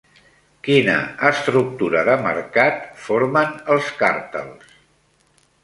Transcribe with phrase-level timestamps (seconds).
[0.67, 0.95] Quina
[1.29, 4.77] estructura de mercat formen els càrtels?